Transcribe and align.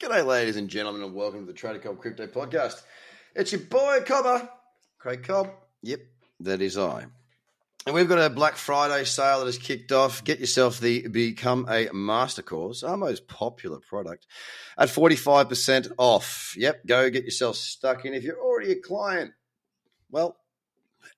G'day, 0.00 0.24
ladies 0.24 0.54
and 0.54 0.68
gentlemen, 0.68 1.02
and 1.02 1.12
welcome 1.12 1.40
to 1.40 1.46
the 1.46 1.52
Trader 1.52 1.80
Cobb 1.80 1.98
Crypto 1.98 2.28
Podcast. 2.28 2.82
It's 3.34 3.50
your 3.50 3.62
boy 3.62 3.98
Cobber, 4.06 4.48
Craig 4.96 5.24
Cobb. 5.24 5.50
Yep, 5.82 5.98
that 6.38 6.62
is 6.62 6.78
I. 6.78 7.06
And 7.84 7.94
we've 7.96 8.08
got 8.08 8.24
a 8.24 8.30
Black 8.30 8.54
Friday 8.54 9.02
sale 9.04 9.40
that 9.40 9.46
has 9.46 9.58
kicked 9.58 9.90
off. 9.90 10.22
Get 10.22 10.38
yourself 10.38 10.78
the 10.78 11.08
Become 11.08 11.66
a 11.68 11.88
Master 11.92 12.42
course, 12.42 12.84
our 12.84 12.96
most 12.96 13.26
popular 13.26 13.80
product, 13.80 14.28
at 14.78 14.88
45% 14.88 15.90
off. 15.98 16.54
Yep, 16.56 16.86
go 16.86 17.10
get 17.10 17.24
yourself 17.24 17.56
stuck 17.56 18.04
in. 18.04 18.14
If 18.14 18.22
you're 18.22 18.40
already 18.40 18.70
a 18.70 18.80
client, 18.80 19.32
well, 20.12 20.36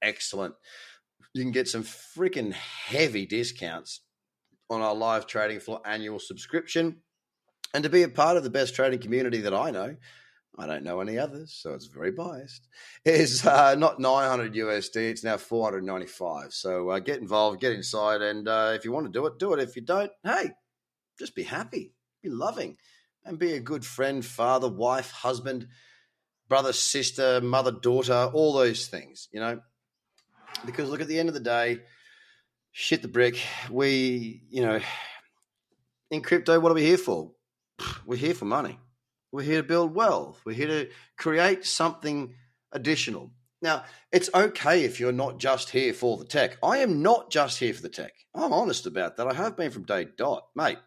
excellent. 0.00 0.54
You 1.34 1.42
can 1.42 1.52
get 1.52 1.68
some 1.68 1.82
freaking 1.82 2.54
heavy 2.54 3.26
discounts 3.26 4.00
on 4.70 4.80
our 4.80 4.94
live 4.94 5.26
trading 5.26 5.60
floor 5.60 5.82
annual 5.84 6.18
subscription. 6.18 7.02
And 7.73 7.84
to 7.84 7.91
be 7.91 8.02
a 8.02 8.09
part 8.09 8.37
of 8.37 8.43
the 8.43 8.50
best 8.50 8.75
trading 8.75 8.98
community 9.00 9.43
that 9.43 9.55
I 9.55 9.70
know, 9.70 9.96
I 10.59 10.66
don't 10.66 10.83
know 10.83 11.01
any 11.01 11.19
others, 11.19 11.52
so 11.55 11.73
it's 11.73 11.87
very 11.87 12.11
biased. 12.11 12.69
Is 13.05 13.47
uh, 13.47 13.74
not 13.77 14.01
900 14.01 14.55
USD; 14.55 14.97
it's 14.97 15.24
now 15.24 15.37
495. 15.37 16.52
So 16.52 16.91
uh, 16.91 16.98
get 16.98 17.20
involved, 17.20 17.61
get 17.61 17.73
inside, 17.73 18.20
and 18.23 18.48
uh, 18.48 18.73
if 18.75 18.84
you 18.84 18.92
want 18.92 19.06
to 19.06 19.12
do 19.12 19.27
it, 19.27 19.38
do 19.38 19.52
it. 19.55 19.61
If 19.61 19.77
you 19.77 19.83
don't, 19.83 20.11
hey, 20.25 20.51
just 21.19 21.34
be 21.34 21.45
happy, 21.45 21.95
be 22.23 22.28
loving, 22.28 22.77
and 23.25 23.38
be 23.38 23.55
a 23.55 23.61
good 23.61 23.84
friend, 23.84 24.25
father, 24.25 24.69
wife, 24.69 25.12
husband, 25.12 25.69
brother, 26.48 26.73
sister, 26.73 27.41
mother, 27.41 27.73
daughter, 27.73 28.30
all 28.34 28.52
those 28.52 28.89
things. 28.89 29.28
You 29.33 29.41
know, 29.41 29.61
because 30.66 30.91
look, 30.91 31.00
at 31.00 31.09
the 31.09 31.19
end 31.20 31.28
of 31.28 31.34
the 31.34 31.41
day, 31.41 31.78
shit 32.73 33.02
the 33.02 33.09
brick. 33.09 33.41
We, 33.70 34.42
you 34.50 34.66
know, 34.66 34.80
in 36.11 36.23
crypto, 36.23 36.59
what 36.59 36.73
are 36.73 36.75
we 36.75 36.84
here 36.84 36.98
for? 36.98 37.30
We're 38.06 38.16
here 38.16 38.34
for 38.34 38.45
money. 38.45 38.78
We're 39.32 39.42
here 39.42 39.62
to 39.62 39.68
build 39.68 39.95
wealth. 39.95 40.41
We're 40.45 40.54
here 40.54 40.66
to 40.66 40.88
create 41.16 41.64
something 41.64 42.34
additional. 42.72 43.30
Now, 43.62 43.84
it's 44.11 44.30
okay 44.34 44.84
if 44.84 44.98
you're 44.98 45.12
not 45.12 45.38
just 45.38 45.70
here 45.70 45.92
for 45.92 46.16
the 46.16 46.25
tech. 46.25 46.56
I 46.62 46.78
am 46.78 47.02
not 47.02 47.30
just 47.30 47.58
here 47.58 47.75
for 47.75 47.83
the 47.83 47.88
tech. 47.88 48.12
I'm 48.34 48.52
honest 48.52 48.86
about 48.86 49.16
that. 49.16 49.27
I 49.27 49.34
have 49.34 49.56
been 49.56 49.70
from 49.70 49.84
day 49.84 50.06
dot. 50.16 50.47
Mate, 50.56 50.78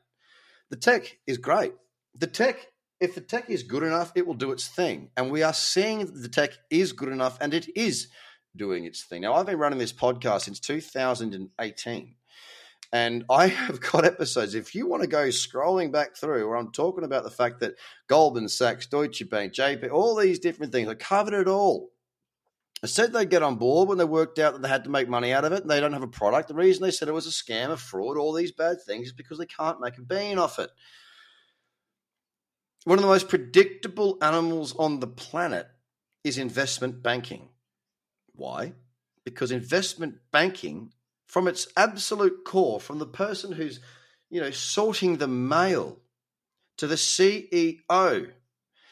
the 0.69 0.75
tech 0.75 1.17
is 1.27 1.37
great. 1.37 1.73
The 2.15 2.27
tech, 2.27 2.67
if 2.99 3.15
the 3.15 3.21
tech 3.21 3.49
is 3.49 3.63
good 3.63 3.83
enough, 3.83 4.11
it 4.15 4.25
will 4.25 4.33
do 4.33 4.51
its 4.51 4.67
thing. 4.67 5.09
And 5.15 5.31
we 5.31 5.43
are 5.43 5.53
seeing 5.53 5.99
that 5.99 6.21
the 6.21 6.29
tech 6.29 6.51
is 6.71 6.93
good 6.93 7.09
enough 7.09 7.37
and 7.39 7.53
it 7.53 7.67
is 7.77 8.07
doing 8.55 8.85
its 8.85 9.03
thing. 9.03 9.21
Now, 9.21 9.35
I've 9.35 9.45
been 9.45 9.57
running 9.57 9.79
this 9.79 9.93
podcast 9.93 10.41
since 10.41 10.59
2018. 10.59 12.15
And 12.93 13.25
I 13.27 13.47
have 13.47 13.81
got 13.91 14.05
episodes. 14.05 14.53
If 14.53 14.75
you 14.75 14.87
want 14.87 15.01
to 15.01 15.09
go 15.09 15.27
scrolling 15.27 15.91
back 15.91 16.15
through, 16.15 16.47
where 16.47 16.55
I'm 16.55 16.71
talking 16.71 17.03
about 17.03 17.23
the 17.23 17.31
fact 17.31 17.59
that 17.59 17.73
Goldman 18.07 18.47
Sachs, 18.47 18.85
Deutsche 18.85 19.27
Bank, 19.29 19.51
JP, 19.51 19.91
all 19.91 20.15
these 20.15 20.39
different 20.39 20.71
things, 20.71 20.87
I 20.87 20.93
covered 20.93 21.33
it 21.33 21.47
all. 21.47 21.89
I 22.83 22.87
said 22.87 23.11
they'd 23.11 23.29
get 23.29 23.43
on 23.43 23.55
board 23.55 23.89
when 23.89 23.97
they 23.97 24.05
worked 24.05 24.39
out 24.39 24.53
that 24.53 24.61
they 24.61 24.67
had 24.67 24.83
to 24.83 24.89
make 24.89 25.09
money 25.09 25.33
out 25.33 25.45
of 25.45 25.53
it 25.53 25.61
and 25.61 25.71
they 25.71 25.79
don't 25.79 25.93
have 25.93 26.03
a 26.03 26.07
product. 26.07 26.49
The 26.49 26.53
reason 26.53 26.83
they 26.83 26.91
said 26.91 27.07
it 27.07 27.13
was 27.13 27.25
a 27.25 27.29
scam, 27.29 27.71
a 27.71 27.77
fraud, 27.77 28.17
all 28.17 28.33
these 28.33 28.51
bad 28.51 28.77
things 28.85 29.07
is 29.07 29.13
because 29.13 29.37
they 29.39 29.45
can't 29.45 29.79
make 29.79 29.97
a 29.97 30.01
bean 30.01 30.37
off 30.37 30.59
it. 30.59 30.69
One 32.83 32.97
of 32.97 33.01
the 33.01 33.09
most 33.09 33.29
predictable 33.29 34.17
animals 34.21 34.75
on 34.75 34.99
the 34.99 35.07
planet 35.07 35.67
is 36.25 36.37
investment 36.37 37.01
banking. 37.01 37.47
Why? 38.33 38.73
Because 39.23 39.51
investment 39.51 40.15
banking 40.33 40.91
from 41.33 41.47
its 41.47 41.67
absolute 41.75 42.45
core, 42.45 42.79
from 42.79 42.99
the 42.99 43.07
person 43.07 43.51
who's, 43.51 43.79
you 44.29 44.39
know, 44.39 44.51
sorting 44.51 45.17
the 45.17 45.27
mail 45.27 45.97
to 46.77 46.85
the 46.85 46.93
CEO. 46.93 48.29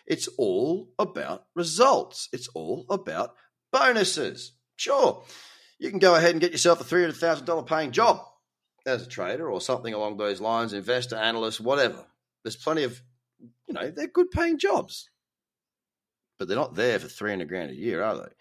It's 0.08 0.28
all 0.39 0.92
about 0.97 1.45
results. 1.56 2.30
It's 2.34 2.47
all 2.56 2.88
about 2.89 3.36
bonuses. 3.72 4.53
Sure, 4.75 5.23
you 5.78 5.92
can 5.92 6.00
go 6.00 6.16
ahead 6.16 6.31
and 6.31 6.41
get 6.41 6.51
yourself 6.51 6.81
a 6.81 6.84
$300,000 6.84 7.68
paying 7.68 7.91
job 7.91 8.25
as 8.88 9.06
a 9.06 9.07
trader 9.07 9.51
or 9.51 9.62
something 9.62 9.94
along 9.94 10.18
those 10.18 10.41
lines, 10.41 10.74
investor, 10.74 11.18
analyst, 11.18 11.62
whatever. 11.62 12.07
There's 12.44 12.56
plenty 12.56 12.81
of, 12.85 13.00
you 13.68 13.75
know, 13.75 13.91
they're 13.91 14.07
good 14.07 14.31
paying 14.31 14.57
jobs, 14.57 15.12
but 16.40 16.47
they're 16.47 16.57
not 16.57 16.74
there 16.74 16.97
for 16.97 17.07
300 17.07 17.47
grand 17.47 17.69
a 17.69 17.75
year, 17.75 18.01
are 18.01 18.16
they? 18.18 18.34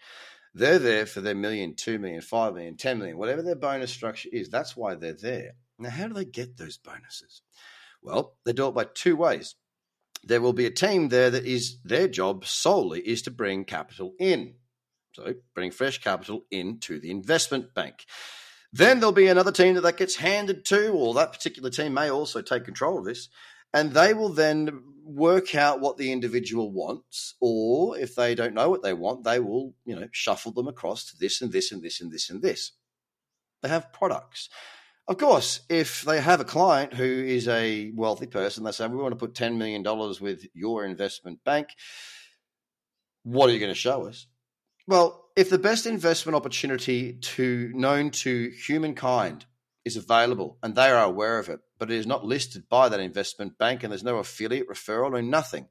They're 0.53 0.79
there 0.79 1.05
for 1.05 1.21
their 1.21 1.35
million, 1.35 1.75
two 1.75 1.97
million, 1.97 2.21
five 2.21 2.53
million, 2.53 2.75
ten 2.75 2.99
million, 2.99 3.17
whatever 3.17 3.41
their 3.41 3.55
bonus 3.55 3.91
structure 3.91 4.29
is. 4.31 4.49
That's 4.49 4.75
why 4.75 4.95
they're 4.95 5.13
there. 5.13 5.53
Now, 5.79 5.89
how 5.89 6.07
do 6.07 6.13
they 6.13 6.25
get 6.25 6.57
those 6.57 6.77
bonuses? 6.77 7.41
Well, 8.01 8.35
they 8.45 8.53
do 8.53 8.67
it 8.67 8.75
by 8.75 8.85
two 8.93 9.15
ways. 9.15 9.55
There 10.23 10.41
will 10.41 10.53
be 10.53 10.65
a 10.65 10.71
team 10.71 11.09
there 11.09 11.29
that 11.29 11.45
is 11.45 11.79
their 11.83 12.07
job 12.07 12.45
solely 12.45 12.99
is 13.01 13.21
to 13.23 13.31
bring 13.31 13.65
capital 13.65 14.13
in. 14.19 14.55
So, 15.13 15.35
bring 15.55 15.71
fresh 15.71 15.99
capital 15.99 16.45
into 16.51 16.99
the 16.99 17.11
investment 17.11 17.73
bank. 17.73 18.05
Then 18.73 18.99
there'll 18.99 19.11
be 19.11 19.27
another 19.27 19.51
team 19.51 19.75
that 19.75 19.81
that 19.81 19.97
gets 19.97 20.15
handed 20.15 20.63
to, 20.65 20.91
or 20.91 21.13
that 21.13 21.33
particular 21.33 21.69
team 21.69 21.93
may 21.93 22.09
also 22.09 22.41
take 22.41 22.63
control 22.63 22.99
of 22.99 23.05
this, 23.05 23.27
and 23.73 23.93
they 23.93 24.13
will 24.13 24.29
then 24.29 24.83
work 25.03 25.55
out 25.55 25.81
what 25.81 25.97
the 25.97 26.11
individual 26.11 26.71
wants 26.71 27.35
or 27.41 27.97
if 27.97 28.15
they 28.15 28.35
don't 28.35 28.53
know 28.53 28.69
what 28.69 28.83
they 28.83 28.93
want 28.93 29.23
they 29.23 29.39
will 29.39 29.73
you 29.85 29.95
know 29.95 30.07
shuffle 30.11 30.51
them 30.51 30.67
across 30.67 31.05
to 31.05 31.17
this 31.17 31.41
and 31.41 31.51
this 31.51 31.71
and 31.71 31.81
this 31.81 32.01
and 32.01 32.11
this 32.11 32.29
and 32.29 32.41
this. 32.41 32.71
They 33.61 33.69
have 33.69 33.93
products. 33.93 34.49
Of 35.07 35.17
course 35.17 35.61
if 35.69 36.03
they 36.03 36.21
have 36.21 36.39
a 36.39 36.45
client 36.45 36.93
who 36.93 37.03
is 37.03 37.47
a 37.47 37.91
wealthy 37.95 38.27
person 38.27 38.63
they 38.63 38.71
say 38.71 38.87
we 38.87 38.97
want 38.97 39.11
to 39.11 39.15
put 39.27 39.33
$10 39.33 39.57
million 39.57 39.83
with 40.21 40.45
your 40.53 40.85
investment 40.85 41.43
bank 41.43 41.69
what 43.23 43.49
are 43.49 43.53
you 43.53 43.59
going 43.59 43.71
to 43.71 43.75
show 43.75 44.07
us? 44.07 44.27
Well 44.87 45.29
if 45.35 45.49
the 45.49 45.59
best 45.59 45.85
investment 45.85 46.35
opportunity 46.35 47.13
to 47.13 47.71
known 47.73 48.11
to 48.11 48.49
humankind 48.49 49.45
is 49.83 49.97
available 49.97 50.57
and 50.61 50.75
they 50.75 50.89
are 50.89 51.03
aware 51.03 51.39
of 51.39 51.49
it, 51.49 51.59
but 51.81 51.89
it 51.89 51.97
is 51.97 52.05
not 52.05 52.23
listed 52.23 52.69
by 52.69 52.87
that 52.87 52.99
investment 52.99 53.57
bank 53.57 53.81
and 53.81 53.91
there's 53.91 54.03
no 54.03 54.17
affiliate 54.17 54.69
referral 54.69 55.17
or 55.17 55.21
nothing, 55.23 55.67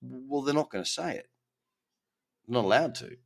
well, 0.00 0.40
they're 0.40 0.54
not 0.54 0.70
going 0.70 0.82
to 0.82 0.90
say 0.90 1.10
it. 1.10 1.28
They're 2.48 2.54
not 2.54 2.64
allowed 2.64 2.94
to. 2.94 3.18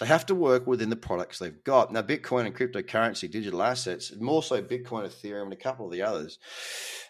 They 0.00 0.06
have 0.06 0.24
to 0.26 0.34
work 0.34 0.66
within 0.66 0.88
the 0.88 0.96
products 0.96 1.38
they've 1.38 1.62
got. 1.64 1.92
Now, 1.92 2.00
Bitcoin 2.00 2.46
and 2.46 2.56
cryptocurrency, 2.56 3.30
digital 3.30 3.62
assets, 3.62 4.10
more 4.18 4.42
so 4.42 4.62
Bitcoin, 4.62 5.06
Ethereum, 5.06 5.42
and 5.42 5.52
a 5.52 5.56
couple 5.56 5.84
of 5.84 5.92
the 5.92 6.00
others, 6.00 6.38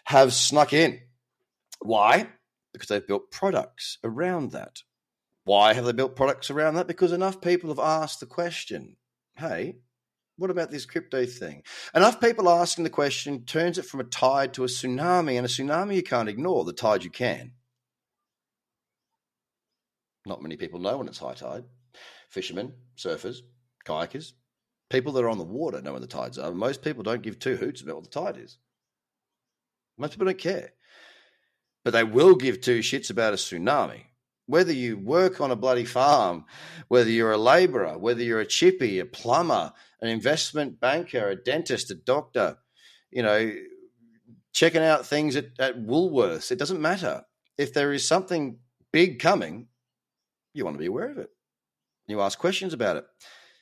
have 0.03 0.33
snuck 0.33 0.73
in. 0.73 0.99
Why? 1.79 2.27
Because 2.73 2.89
they've 2.89 3.07
built 3.07 3.31
products 3.31 3.99
around 4.03 4.51
that. 4.51 4.81
Why 5.45 5.75
have 5.75 5.85
they 5.85 5.93
built 5.93 6.17
products 6.17 6.51
around 6.51 6.75
that? 6.75 6.87
Because 6.87 7.13
enough 7.13 7.39
people 7.39 7.69
have 7.69 7.79
asked 7.79 8.19
the 8.19 8.25
question 8.25 8.97
hey, 9.37 9.77
what 10.37 10.49
about 10.49 10.71
this 10.71 10.85
crypto 10.85 11.25
thing? 11.25 11.63
Enough 11.93 12.19
people 12.19 12.49
asking 12.49 12.83
the 12.83 12.89
question 12.89 13.45
turns 13.45 13.77
it 13.77 13.85
from 13.85 13.99
a 13.99 14.05
tide 14.05 14.53
to 14.53 14.63
a 14.63 14.67
tsunami, 14.67 15.37
and 15.37 15.45
a 15.45 15.49
tsunami 15.49 15.95
you 15.95 16.03
can't 16.03 16.29
ignore, 16.29 16.65
the 16.65 16.73
tide 16.73 17.03
you 17.03 17.09
can. 17.09 17.51
Not 20.25 20.41
many 20.41 20.55
people 20.55 20.79
know 20.79 20.97
when 20.97 21.07
it's 21.07 21.19
high 21.19 21.33
tide. 21.33 21.65
Fishermen, 22.29 22.73
surfers, 22.97 23.39
kayakers, 23.85 24.33
people 24.89 25.13
that 25.13 25.23
are 25.23 25.29
on 25.29 25.37
the 25.37 25.43
water 25.43 25.81
know 25.81 25.93
when 25.93 26.01
the 26.01 26.07
tides 26.07 26.39
are. 26.39 26.51
Most 26.51 26.81
people 26.81 27.03
don't 27.03 27.21
give 27.21 27.37
two 27.37 27.55
hoots 27.55 27.81
about 27.81 27.95
what 27.95 28.03
the 28.05 28.09
tide 28.09 28.37
is. 28.37 28.57
Most 29.97 30.13
people 30.13 30.25
don't 30.25 30.37
care. 30.37 30.71
But 31.83 31.91
they 31.91 32.03
will 32.03 32.35
give 32.35 32.61
two 32.61 32.79
shits 32.79 33.11
about 33.11 33.33
a 33.33 33.37
tsunami 33.37 34.05
whether 34.45 34.73
you 34.73 34.97
work 34.97 35.39
on 35.39 35.51
a 35.51 35.55
bloody 35.55 35.85
farm, 35.85 36.45
whether 36.87 37.09
you're 37.09 37.31
a 37.31 37.37
laborer, 37.37 37.97
whether 37.97 38.21
you're 38.21 38.41
a 38.41 38.45
chippy, 38.45 38.99
a 38.99 39.05
plumber, 39.05 39.71
an 40.01 40.09
investment 40.09 40.79
banker, 40.79 41.29
a 41.29 41.35
dentist, 41.35 41.91
a 41.91 41.95
doctor, 41.95 42.57
you 43.09 43.23
know, 43.23 43.53
checking 44.51 44.83
out 44.83 45.05
things 45.05 45.35
at, 45.35 45.47
at 45.59 45.77
Woolworths, 45.77 46.51
it 46.51 46.59
doesn't 46.59 46.81
matter. 46.81 47.23
If 47.57 47.73
there 47.73 47.93
is 47.93 48.07
something 48.07 48.59
big 48.91 49.19
coming, 49.19 49.67
you 50.53 50.65
want 50.65 50.75
to 50.75 50.79
be 50.79 50.87
aware 50.87 51.09
of 51.09 51.17
it. 51.17 51.29
You 52.07 52.21
ask 52.21 52.37
questions 52.37 52.73
about 52.73 52.97
it. 52.97 53.05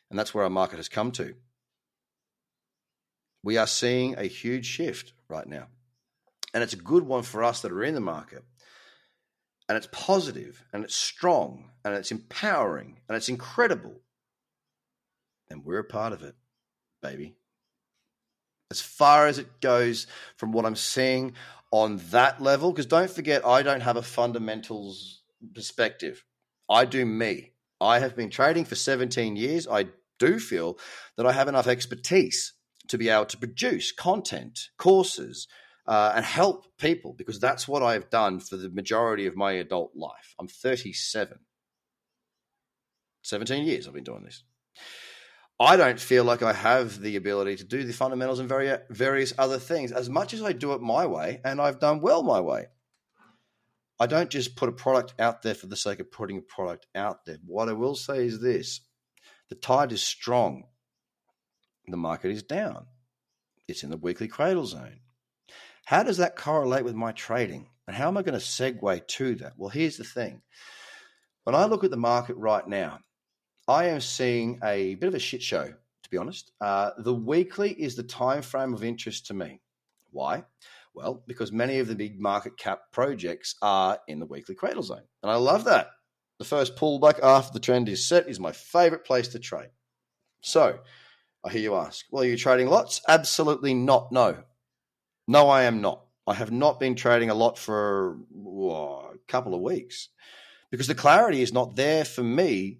And 0.09 0.17
that's 0.17 0.33
where 0.33 0.43
our 0.43 0.49
market 0.49 0.77
has 0.77 0.89
come 0.89 1.11
to. 1.13 1.35
We 3.43 3.57
are 3.57 3.67
seeing 3.67 4.17
a 4.17 4.23
huge 4.23 4.65
shift 4.65 5.13
right 5.29 5.47
now. 5.47 5.67
And 6.53 6.63
it's 6.63 6.73
a 6.73 6.77
good 6.77 7.03
one 7.03 7.23
for 7.23 7.43
us 7.43 7.61
that 7.61 7.71
are 7.71 7.83
in 7.83 7.93
the 7.93 8.01
market 8.01 8.43
and 9.71 9.77
it's 9.77 9.87
positive 9.93 10.65
and 10.73 10.83
it's 10.83 10.97
strong 10.97 11.69
and 11.85 11.95
it's 11.95 12.11
empowering 12.11 12.99
and 13.07 13.15
it's 13.15 13.29
incredible. 13.29 14.01
And 15.49 15.63
we're 15.63 15.79
a 15.79 15.85
part 15.85 16.11
of 16.11 16.23
it, 16.23 16.35
baby. 17.01 17.37
As 18.69 18.81
far 18.81 19.27
as 19.27 19.39
it 19.39 19.61
goes 19.61 20.07
from 20.35 20.51
what 20.51 20.65
I'm 20.65 20.75
seeing 20.75 21.35
on 21.71 22.01
that 22.11 22.41
level, 22.41 22.73
because 22.73 22.85
don't 22.85 23.09
forget, 23.09 23.47
I 23.47 23.61
don't 23.61 23.79
have 23.79 23.95
a 23.95 24.01
fundamentals 24.01 25.21
perspective. 25.55 26.25
I 26.69 26.83
do 26.83 27.05
me. 27.05 27.53
I 27.79 27.99
have 27.99 28.13
been 28.13 28.29
trading 28.29 28.65
for 28.65 28.75
17 28.75 29.37
years. 29.37 29.69
I 29.69 29.85
do 30.19 30.37
feel 30.37 30.77
that 31.15 31.25
I 31.25 31.31
have 31.31 31.47
enough 31.47 31.67
expertise 31.67 32.55
to 32.89 32.97
be 32.97 33.07
able 33.07 33.27
to 33.27 33.37
produce 33.37 33.93
content, 33.93 34.67
courses, 34.77 35.47
uh, 35.87 36.13
and 36.15 36.25
help 36.25 36.65
people 36.77 37.13
because 37.13 37.39
that's 37.39 37.67
what 37.67 37.83
I've 37.83 38.09
done 38.09 38.39
for 38.39 38.57
the 38.57 38.69
majority 38.69 39.25
of 39.25 39.35
my 39.35 39.53
adult 39.53 39.91
life. 39.95 40.35
I'm 40.39 40.47
37. 40.47 41.39
17 43.23 43.63
years 43.65 43.87
I've 43.87 43.93
been 43.93 44.03
doing 44.03 44.23
this. 44.23 44.43
I 45.59 45.75
don't 45.75 45.99
feel 45.99 46.23
like 46.23 46.41
I 46.41 46.53
have 46.53 46.99
the 46.99 47.15
ability 47.17 47.57
to 47.57 47.63
do 47.63 47.83
the 47.83 47.93
fundamentals 47.93 48.39
and 48.39 48.49
various 48.89 49.33
other 49.37 49.59
things 49.59 49.91
as 49.91 50.09
much 50.09 50.33
as 50.33 50.41
I 50.41 50.53
do 50.53 50.73
it 50.73 50.81
my 50.81 51.05
way, 51.05 51.39
and 51.45 51.61
I've 51.61 51.79
done 51.79 52.01
well 52.01 52.23
my 52.23 52.39
way. 52.39 52.67
I 53.99 54.07
don't 54.07 54.31
just 54.31 54.55
put 54.55 54.69
a 54.69 54.71
product 54.71 55.13
out 55.19 55.43
there 55.43 55.53
for 55.53 55.67
the 55.67 55.75
sake 55.75 55.99
of 55.99 56.11
putting 56.11 56.39
a 56.39 56.41
product 56.41 56.87
out 56.95 57.25
there. 57.25 57.37
What 57.45 57.69
I 57.69 57.73
will 57.73 57.93
say 57.93 58.25
is 58.25 58.41
this 58.41 58.81
the 59.49 59.55
tide 59.55 59.91
is 59.91 60.01
strong, 60.01 60.63
the 61.87 61.97
market 61.97 62.31
is 62.31 62.41
down, 62.41 62.87
it's 63.67 63.83
in 63.83 63.91
the 63.91 63.97
weekly 63.97 64.27
cradle 64.27 64.65
zone. 64.65 65.01
How 65.91 66.03
does 66.03 66.19
that 66.19 66.37
correlate 66.37 66.85
with 66.85 66.95
my 66.95 67.11
trading? 67.11 67.67
And 67.85 67.93
how 67.93 68.07
am 68.07 68.15
I 68.15 68.21
going 68.21 68.39
to 68.39 68.45
segue 68.45 69.07
to 69.09 69.35
that? 69.35 69.51
Well, 69.57 69.67
here's 69.67 69.97
the 69.97 70.05
thing. 70.05 70.41
When 71.43 71.53
I 71.53 71.65
look 71.65 71.83
at 71.83 71.91
the 71.91 71.97
market 71.97 72.37
right 72.37 72.65
now, 72.65 72.99
I 73.67 73.87
am 73.87 73.99
seeing 73.99 74.57
a 74.63 74.95
bit 74.95 75.09
of 75.09 75.15
a 75.15 75.19
shit 75.19 75.43
show, 75.43 75.65
to 75.65 76.09
be 76.09 76.15
honest. 76.15 76.53
Uh, 76.61 76.91
the 76.99 77.13
weekly 77.13 77.73
is 77.73 77.97
the 77.97 78.03
time 78.03 78.41
frame 78.41 78.73
of 78.73 78.85
interest 78.85 79.25
to 79.25 79.33
me. 79.33 79.59
Why? 80.11 80.45
Well, 80.93 81.25
because 81.27 81.51
many 81.51 81.79
of 81.79 81.89
the 81.89 81.95
big 81.95 82.21
market 82.21 82.57
cap 82.57 82.83
projects 82.93 83.55
are 83.61 83.99
in 84.07 84.19
the 84.19 84.25
weekly 84.25 84.55
cradle 84.55 84.83
zone. 84.83 85.03
And 85.23 85.29
I 85.29 85.35
love 85.35 85.65
that. 85.65 85.89
The 86.39 86.45
first 86.45 86.77
pullback 86.77 87.19
after 87.21 87.51
the 87.51 87.59
trend 87.59 87.89
is 87.89 88.07
set 88.07 88.29
is 88.29 88.39
my 88.39 88.53
favorite 88.53 89.03
place 89.03 89.27
to 89.27 89.39
trade. 89.39 89.71
So, 90.39 90.79
I 91.43 91.49
hear 91.49 91.61
you 91.61 91.75
ask, 91.75 92.05
well, 92.11 92.23
are 92.23 92.27
you 92.27 92.37
trading 92.37 92.67
lots? 92.67 93.01
Absolutely 93.09 93.73
not. 93.73 94.13
No. 94.13 94.45
No, 95.27 95.49
I 95.49 95.63
am 95.63 95.81
not. 95.81 96.05
I 96.27 96.33
have 96.33 96.51
not 96.51 96.79
been 96.79 96.95
trading 96.95 97.29
a 97.29 97.35
lot 97.35 97.57
for 97.57 98.17
a 98.35 99.17
couple 99.27 99.55
of 99.55 99.61
weeks 99.61 100.09
because 100.69 100.87
the 100.87 100.95
clarity 100.95 101.41
is 101.41 101.53
not 101.53 101.75
there 101.75 102.05
for 102.05 102.23
me. 102.23 102.79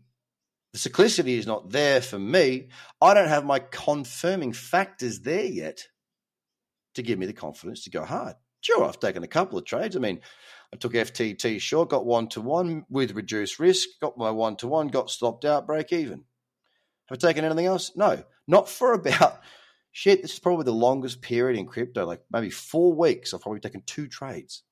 The 0.74 0.80
cyclicity 0.80 1.38
is 1.38 1.48
not 1.48 1.70
there 1.70 2.02
for 2.02 2.18
me. 2.20 2.70
I 3.02 3.14
don't 3.14 3.28
have 3.28 3.46
my 3.46 3.60
confirming 3.60 4.54
factors 4.54 5.20
there 5.20 5.46
yet 5.46 5.88
to 6.96 7.02
give 7.02 7.20
me 7.20 7.26
the 7.26 7.34
confidence 7.34 7.84
to 7.84 7.90
go 7.90 8.06
hard. 8.06 8.36
Sure, 8.62 8.86
I've 8.86 9.00
taken 9.00 9.24
a 9.24 9.28
couple 9.28 9.58
of 9.58 9.66
trades. 9.66 9.96
I 9.96 10.00
mean, 10.00 10.22
I 10.74 10.78
took 10.78 10.94
FTT 10.94 11.60
short, 11.60 11.90
got 11.90 12.06
one 12.06 12.28
to 12.30 12.42
one 12.42 12.86
with 12.90 13.16
reduced 13.16 13.60
risk, 13.60 13.90
got 14.00 14.18
my 14.18 14.32
one 14.32 14.56
to 14.58 14.68
one, 14.68 14.88
got 14.88 15.10
stopped 15.10 15.46
out, 15.46 15.68
break 15.68 15.92
even. 15.92 16.24
Have 17.10 17.18
I 17.18 17.28
taken 17.28 17.44
anything 17.44 17.66
else? 17.66 17.92
No, 17.96 18.24
not 18.48 18.70
for 18.70 18.94
about 18.94 19.42
shit. 19.92 20.22
This 20.22 20.34
is 20.34 20.40
probably 20.40 20.66
the 20.66 20.74
longest 20.74 21.22
period 21.22 21.58
in 21.60 21.66
crypto, 21.66 22.06
like 22.06 22.22
maybe 22.32 22.50
four 22.50 22.94
weeks. 22.94 23.34
I've 23.34 23.42
probably 23.42 23.60
taken 23.60 23.84
two 23.86 24.08
trades. 24.08 24.64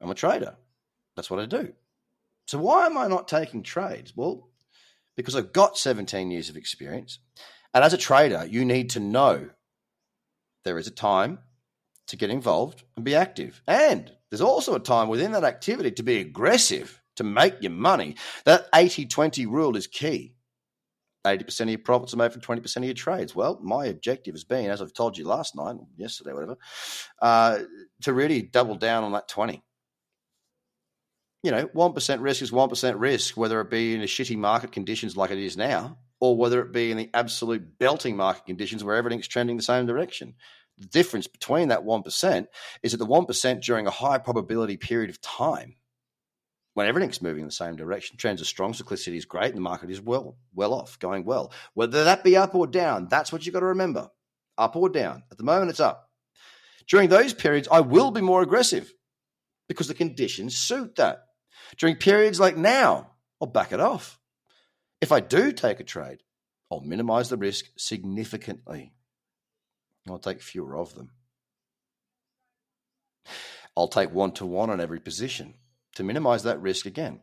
I'm 0.00 0.10
a 0.10 0.14
trader. 0.14 0.56
That's 1.14 1.30
what 1.30 1.40
I 1.40 1.46
do. 1.46 1.72
So 2.46 2.58
why 2.58 2.86
am 2.86 2.96
I 2.96 3.08
not 3.08 3.28
taking 3.28 3.62
trades? 3.62 4.12
Well, 4.14 4.48
because 5.16 5.34
I've 5.34 5.52
got 5.52 5.78
17 5.78 6.30
years 6.30 6.48
of 6.48 6.56
experience. 6.56 7.18
And 7.74 7.82
as 7.82 7.92
a 7.92 7.98
trader, 7.98 8.46
you 8.48 8.64
need 8.64 8.90
to 8.90 9.00
know 9.00 9.50
there 10.64 10.78
is 10.78 10.86
a 10.86 10.92
time 10.92 11.40
to 12.08 12.16
get 12.16 12.30
involved 12.30 12.84
and 12.94 13.04
be 13.04 13.16
active. 13.16 13.62
And 13.66 14.12
there's 14.30 14.40
also 14.40 14.74
a 14.74 14.80
time 14.80 15.08
within 15.08 15.32
that 15.32 15.44
activity 15.44 15.90
to 15.92 16.02
be 16.02 16.20
aggressive, 16.20 17.02
to 17.16 17.24
make 17.24 17.54
your 17.60 17.72
money. 17.72 18.16
That 18.44 18.68
80 18.74 19.06
20 19.06 19.46
rule 19.46 19.76
is 19.76 19.86
key. 19.86 20.35
80% 21.26 21.60
of 21.62 21.68
your 21.68 21.78
profits 21.78 22.14
are 22.14 22.16
made 22.16 22.32
from 22.32 22.42
20% 22.42 22.76
of 22.76 22.84
your 22.84 22.94
trades. 22.94 23.34
Well, 23.34 23.58
my 23.62 23.86
objective 23.86 24.34
has 24.34 24.44
been, 24.44 24.70
as 24.70 24.80
I've 24.80 24.92
told 24.92 25.18
you 25.18 25.26
last 25.26 25.54
night, 25.54 25.76
yesterday, 25.96 26.32
whatever, 26.32 26.56
uh, 27.20 27.60
to 28.02 28.12
really 28.12 28.42
double 28.42 28.76
down 28.76 29.04
on 29.04 29.12
that 29.12 29.28
20 29.28 29.62
you 31.46 31.52
know, 31.52 31.68
1% 31.68 32.22
risk 32.22 32.42
is 32.42 32.50
1% 32.50 32.94
risk, 32.98 33.36
whether 33.36 33.60
it 33.60 33.70
be 33.70 33.94
in 33.94 34.00
a 34.00 34.06
shitty 34.06 34.36
market 34.36 34.72
conditions 34.72 35.16
like 35.16 35.30
it 35.30 35.38
is 35.38 35.56
now, 35.56 35.96
or 36.18 36.36
whether 36.36 36.60
it 36.60 36.72
be 36.72 36.90
in 36.90 36.96
the 36.96 37.08
absolute 37.14 37.78
belting 37.78 38.16
market 38.16 38.46
conditions 38.46 38.82
where 38.82 38.96
everything's 38.96 39.28
trending 39.28 39.56
the 39.56 39.62
same 39.62 39.86
direction. 39.86 40.34
The 40.78 40.88
difference 40.88 41.28
between 41.28 41.68
that 41.68 41.84
1% 41.84 42.46
is 42.82 42.90
that 42.90 42.98
the 42.98 43.06
1% 43.06 43.62
during 43.62 43.86
a 43.86 43.92
high 43.92 44.18
probability 44.18 44.76
period 44.76 45.08
of 45.08 45.20
time, 45.20 45.76
when 46.76 46.86
everything's 46.86 47.22
moving 47.22 47.40
in 47.40 47.48
the 47.48 47.52
same 47.52 47.74
direction, 47.74 48.18
trends 48.18 48.42
are 48.42 48.44
strong, 48.44 48.74
cyclicity 48.74 49.16
is 49.16 49.24
great, 49.24 49.46
and 49.46 49.56
the 49.56 49.62
market 49.62 49.88
is 49.88 49.98
well, 49.98 50.36
well 50.54 50.74
off, 50.74 50.98
going 50.98 51.24
well. 51.24 51.50
Whether 51.72 52.04
that 52.04 52.22
be 52.22 52.36
up 52.36 52.54
or 52.54 52.66
down, 52.66 53.08
that's 53.08 53.32
what 53.32 53.46
you've 53.46 53.54
got 53.54 53.60
to 53.60 53.66
remember. 53.66 54.10
Up 54.58 54.76
or 54.76 54.90
down. 54.90 55.22
At 55.32 55.38
the 55.38 55.44
moment, 55.44 55.70
it's 55.70 55.80
up. 55.80 56.10
During 56.86 57.08
those 57.08 57.32
periods, 57.32 57.66
I 57.72 57.80
will 57.80 58.10
be 58.10 58.20
more 58.20 58.42
aggressive 58.42 58.92
because 59.70 59.88
the 59.88 59.94
conditions 59.94 60.54
suit 60.54 60.96
that. 60.96 61.20
During 61.78 61.96
periods 61.96 62.38
like 62.38 62.58
now, 62.58 63.12
I'll 63.40 63.48
back 63.48 63.72
it 63.72 63.80
off. 63.80 64.20
If 65.00 65.12
I 65.12 65.20
do 65.20 65.52
take 65.52 65.80
a 65.80 65.84
trade, 65.84 66.18
I'll 66.70 66.82
minimize 66.82 67.30
the 67.30 67.38
risk 67.38 67.64
significantly. 67.78 68.92
I'll 70.10 70.18
take 70.18 70.42
fewer 70.42 70.76
of 70.76 70.94
them. 70.94 71.08
I'll 73.74 73.88
take 73.88 74.12
one 74.12 74.32
to 74.32 74.44
one 74.44 74.68
on 74.68 74.78
every 74.78 75.00
position 75.00 75.54
to 75.96 76.04
minimize 76.04 76.44
that 76.44 76.60
risk 76.60 76.86
again. 76.86 77.20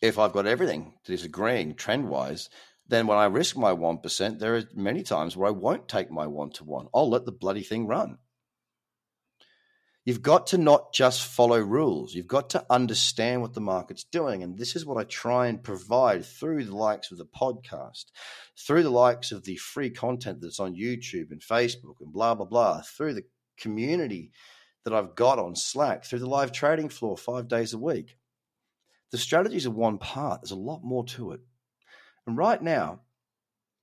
If 0.00 0.18
I've 0.18 0.32
got 0.32 0.46
everything 0.46 0.94
that 1.04 1.12
is 1.12 1.24
agreeing 1.24 1.74
trend 1.74 2.08
wise, 2.08 2.50
then 2.86 3.06
when 3.06 3.18
I 3.18 3.26
risk 3.26 3.56
my 3.56 3.72
1%, 3.72 4.38
there 4.38 4.56
are 4.56 4.62
many 4.74 5.02
times 5.02 5.36
where 5.36 5.48
I 5.48 5.52
won't 5.52 5.88
take 5.88 6.10
my 6.10 6.26
one 6.26 6.50
to 6.52 6.64
one. 6.64 6.88
I'll 6.94 7.10
let 7.10 7.26
the 7.26 7.32
bloody 7.32 7.62
thing 7.62 7.86
run. 7.86 8.18
You've 10.06 10.22
got 10.22 10.46
to 10.48 10.58
not 10.58 10.94
just 10.94 11.22
follow 11.22 11.58
rules. 11.58 12.14
You've 12.14 12.26
got 12.26 12.48
to 12.50 12.64
understand 12.70 13.42
what 13.42 13.52
the 13.52 13.60
market's 13.60 14.04
doing. 14.04 14.42
And 14.42 14.56
this 14.56 14.74
is 14.74 14.86
what 14.86 14.96
I 14.96 15.04
try 15.04 15.48
and 15.48 15.62
provide 15.62 16.24
through 16.24 16.64
the 16.64 16.74
likes 16.74 17.10
of 17.10 17.18
the 17.18 17.26
podcast, 17.26 18.06
through 18.56 18.84
the 18.84 18.90
likes 18.90 19.32
of 19.32 19.44
the 19.44 19.56
free 19.56 19.90
content 19.90 20.40
that's 20.40 20.60
on 20.60 20.74
YouTube 20.74 21.30
and 21.30 21.42
Facebook 21.42 21.96
and 22.00 22.10
blah, 22.10 22.34
blah, 22.34 22.46
blah, 22.46 22.80
through 22.80 23.12
the 23.12 23.24
community 23.58 24.32
that 24.88 24.96
I've 24.96 25.14
got 25.14 25.38
on 25.38 25.54
Slack, 25.54 26.04
through 26.04 26.20
the 26.20 26.28
live 26.28 26.52
trading 26.52 26.88
floor 26.88 27.16
five 27.16 27.48
days 27.48 27.74
a 27.74 27.78
week. 27.78 28.16
The 29.10 29.18
strategies 29.18 29.66
are 29.66 29.70
one 29.70 29.98
part, 29.98 30.40
there's 30.40 30.50
a 30.50 30.56
lot 30.56 30.82
more 30.82 31.04
to 31.06 31.32
it. 31.32 31.40
And 32.26 32.36
right 32.36 32.62
now, 32.62 33.00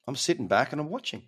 I'm 0.08 0.16
sitting 0.16 0.48
back 0.48 0.72
and 0.72 0.82
I'm 0.82 0.90
watching. 0.90 1.24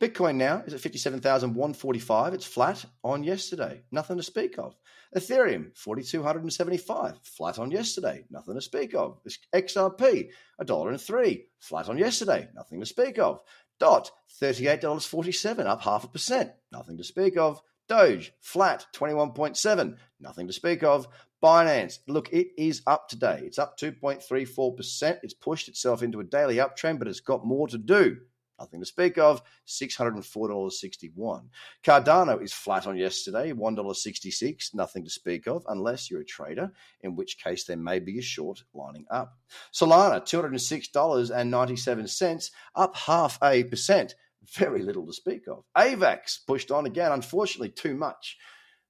Bitcoin 0.00 0.36
now 0.36 0.62
is 0.66 0.72
at 0.72 0.80
57,145. 0.80 2.32
It's 2.32 2.46
flat 2.46 2.84
on 3.04 3.22
yesterday. 3.22 3.82
Nothing 3.92 4.16
to 4.16 4.22
speak 4.22 4.58
of. 4.58 4.74
Ethereum, 5.14 5.76
4,275. 5.76 7.18
Flat 7.22 7.58
on 7.58 7.70
yesterday. 7.70 8.24
Nothing 8.30 8.54
to 8.54 8.62
speak 8.62 8.94
of. 8.94 9.18
XRP, 9.54 10.30
$1.03. 10.62 11.42
Flat 11.58 11.88
on 11.90 11.98
yesterday. 11.98 12.48
Nothing 12.54 12.80
to 12.80 12.86
speak 12.86 13.18
of. 13.18 13.40
DOT, 13.78 14.10
$38.47. 14.40 15.66
Up 15.66 15.82
half 15.82 16.04
a 16.04 16.08
percent. 16.08 16.52
Nothing 16.72 16.96
to 16.96 17.04
speak 17.04 17.36
of. 17.36 17.60
Doge, 17.90 18.32
flat, 18.40 18.86
21.7. 18.94 19.96
Nothing 20.20 20.46
to 20.46 20.52
speak 20.52 20.84
of. 20.84 21.08
Binance, 21.42 21.98
look, 22.06 22.32
it 22.32 22.50
is 22.56 22.82
up 22.86 23.08
today. 23.08 23.40
It's 23.42 23.58
up 23.58 23.76
2.34%. 23.76 25.18
It's 25.24 25.34
pushed 25.34 25.66
itself 25.66 26.04
into 26.04 26.20
a 26.20 26.24
daily 26.24 26.58
uptrend, 26.58 27.00
but 27.00 27.08
it's 27.08 27.18
got 27.18 27.44
more 27.44 27.66
to 27.66 27.78
do 27.78 28.18
nothing 28.60 28.78
to 28.78 28.86
speak 28.86 29.18
of. 29.18 29.42
$604.61. 29.66 31.48
Cardano 31.82 32.40
is 32.42 32.52
flat 32.52 32.86
on 32.86 32.96
yesterday, 32.96 33.52
$1.66, 33.52 34.74
nothing 34.74 35.02
to 35.02 35.10
speak 35.10 35.48
of, 35.48 35.64
unless 35.68 36.08
you're 36.10 36.20
a 36.20 36.24
trader, 36.24 36.70
in 37.00 37.16
which 37.16 37.42
case 37.42 37.64
there 37.64 37.76
may 37.76 37.98
be 37.98 38.18
a 38.18 38.22
short 38.22 38.62
lining 38.74 39.06
up. 39.10 39.36
Solana, 39.72 40.22
$206.97, 40.22 42.50
up 42.76 42.94
half 42.94 43.38
a 43.42 43.64
percent. 43.64 44.14
Very 44.54 44.82
little 44.82 45.06
to 45.06 45.12
speak 45.12 45.42
of. 45.48 45.64
AVAX 45.76 46.38
pushed 46.46 46.70
on 46.70 46.86
again, 46.86 47.12
unfortunately, 47.12 47.70
too 47.70 47.94
much. 47.94 48.36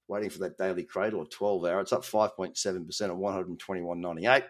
Waiting 0.07 0.29
for 0.29 0.39
that 0.39 0.57
daily 0.57 0.83
cradle 0.83 1.21
of 1.21 1.29
12 1.29 1.65
hour. 1.65 1.81
It's 1.81 1.93
up 1.93 2.03
5.7% 2.03 2.55
at 2.57 3.09
121.98 3.09 4.43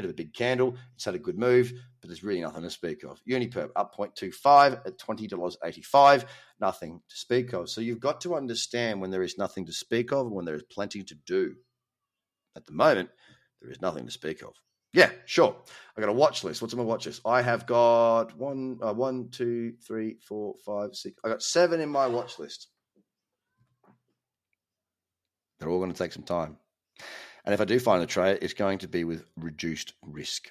bit 0.00 0.08
of 0.08 0.10
a 0.12 0.14
big 0.14 0.32
candle. 0.32 0.76
It's 0.94 1.04
had 1.04 1.14
a 1.14 1.18
good 1.18 1.38
move, 1.38 1.72
but 2.00 2.08
there's 2.08 2.24
really 2.24 2.40
nothing 2.40 2.62
to 2.62 2.70
speak 2.70 3.04
of. 3.04 3.20
Uniperp 3.28 3.70
up 3.76 3.94
0.25 3.96 4.86
at 4.86 4.98
$20.85. 4.98 6.24
Nothing 6.60 7.00
to 7.08 7.16
speak 7.16 7.52
of. 7.52 7.68
So 7.68 7.80
you've 7.80 8.00
got 8.00 8.20
to 8.22 8.34
understand 8.34 9.00
when 9.00 9.10
there 9.10 9.22
is 9.22 9.36
nothing 9.36 9.66
to 9.66 9.72
speak 9.72 10.12
of 10.12 10.26
and 10.26 10.34
when 10.34 10.44
there 10.44 10.54
is 10.54 10.62
plenty 10.62 11.02
to 11.02 11.14
do. 11.14 11.54
At 12.56 12.66
the 12.66 12.72
moment, 12.72 13.10
there 13.60 13.70
is 13.70 13.80
nothing 13.80 14.06
to 14.06 14.10
speak 14.10 14.42
of. 14.42 14.54
Yeah, 14.92 15.10
sure. 15.24 15.56
I 15.96 16.00
got 16.00 16.10
a 16.10 16.14
watch 16.14 16.42
list. 16.44 16.60
What's 16.60 16.74
on 16.74 16.78
my 16.78 16.84
watch 16.84 17.06
list? 17.06 17.22
I 17.24 17.42
have 17.42 17.66
got 17.66 18.36
one, 18.36 18.78
uh, 18.82 18.92
one, 18.92 19.28
two, 19.30 19.74
three, 19.86 20.16
four, 20.20 20.54
five, 20.64 20.96
six. 20.96 21.20
I 21.24 21.28
got 21.28 21.42
seven 21.42 21.80
in 21.80 21.88
my 21.88 22.06
watch 22.06 22.38
list. 22.38 22.68
They're 25.58 25.68
all 25.68 25.78
going 25.78 25.92
to 25.92 25.98
take 25.98 26.12
some 26.12 26.22
time. 26.22 26.56
And 27.44 27.54
if 27.54 27.60
I 27.60 27.64
do 27.64 27.78
find 27.78 28.02
a 28.02 28.06
trade, 28.06 28.38
it's 28.42 28.54
going 28.54 28.78
to 28.78 28.88
be 28.88 29.04
with 29.04 29.24
reduced 29.36 29.92
risk. 30.02 30.50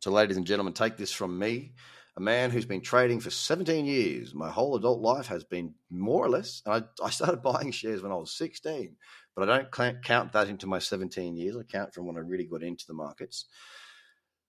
So, 0.00 0.10
ladies 0.10 0.36
and 0.36 0.46
gentlemen, 0.46 0.72
take 0.72 0.96
this 0.96 1.12
from 1.12 1.38
me. 1.38 1.72
A 2.16 2.20
man 2.20 2.50
who's 2.50 2.66
been 2.66 2.80
trading 2.80 3.20
for 3.20 3.30
17 3.30 3.86
years. 3.86 4.34
My 4.34 4.50
whole 4.50 4.76
adult 4.76 5.00
life 5.00 5.26
has 5.26 5.44
been 5.44 5.74
more 5.90 6.24
or 6.24 6.28
less. 6.28 6.62
I, 6.66 6.82
I 7.02 7.10
started 7.10 7.42
buying 7.42 7.72
shares 7.72 8.02
when 8.02 8.12
I 8.12 8.16
was 8.16 8.36
16, 8.36 8.96
but 9.34 9.48
I 9.48 9.58
don't 9.58 10.02
count 10.02 10.32
that 10.32 10.48
into 10.48 10.66
my 10.66 10.78
17 10.78 11.36
years. 11.36 11.56
I 11.56 11.64
count 11.64 11.92
from 11.92 12.06
when 12.06 12.16
I 12.16 12.20
really 12.20 12.46
got 12.46 12.62
into 12.62 12.86
the 12.86 12.94
markets. 12.94 13.46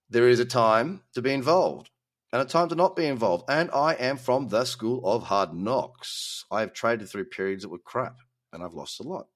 There 0.09 0.29
is 0.29 0.39
a 0.39 0.45
time 0.45 1.01
to 1.15 1.21
be 1.21 1.33
involved 1.33 1.89
and 2.31 2.41
a 2.41 2.45
time 2.45 2.69
to 2.69 2.75
not 2.75 2.95
be 2.95 3.05
involved. 3.05 3.45
And 3.49 3.71
I 3.71 3.93
am 3.93 4.17
from 4.17 4.49
the 4.49 4.65
school 4.65 5.01
of 5.03 5.23
hard 5.23 5.53
knocks. 5.53 6.45
I 6.51 6.59
have 6.61 6.73
traded 6.73 7.09
through 7.09 7.25
periods 7.25 7.63
that 7.63 7.69
were 7.69 7.79
crap 7.79 8.17
and 8.53 8.63
I've 8.63 8.73
lost 8.75 8.99
a 8.99 9.03
lot. 9.03 9.27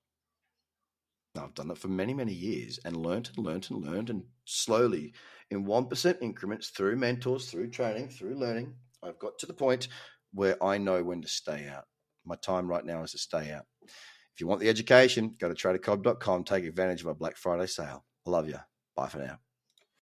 I've 1.43 1.53
done 1.53 1.67
that 1.69 1.77
for 1.77 1.87
many, 1.87 2.13
many 2.13 2.33
years 2.33 2.79
and 2.85 2.95
learned 2.95 3.29
and 3.35 3.45
learned 3.45 3.67
and 3.69 3.85
learned 3.85 4.09
and 4.09 4.23
slowly 4.45 5.13
in 5.51 5.65
1% 5.65 6.21
increments 6.21 6.69
through 6.69 6.95
mentors, 6.95 7.49
through 7.49 7.69
training, 7.69 8.09
through 8.09 8.35
learning, 8.35 8.73
I've 9.03 9.19
got 9.19 9.37
to 9.39 9.45
the 9.45 9.53
point 9.53 9.87
where 10.33 10.61
I 10.63 10.77
know 10.77 11.03
when 11.03 11.21
to 11.21 11.27
stay 11.27 11.67
out. 11.67 11.85
My 12.25 12.35
time 12.35 12.67
right 12.67 12.85
now 12.85 13.03
is 13.03 13.11
to 13.11 13.17
stay 13.17 13.51
out. 13.51 13.65
If 13.83 14.41
you 14.41 14.47
want 14.47 14.61
the 14.61 14.69
education, 14.69 15.35
go 15.39 15.51
to 15.51 15.55
tradercobb.com, 15.55 16.43
take 16.43 16.65
advantage 16.65 17.01
of 17.01 17.07
our 17.07 17.15
Black 17.15 17.37
Friday 17.37 17.65
sale. 17.67 18.05
I 18.27 18.29
love 18.29 18.47
you. 18.47 18.59
Bye 18.95 19.07
for 19.07 19.19
now. 19.19 19.39